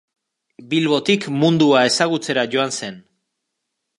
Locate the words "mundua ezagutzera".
1.43-2.45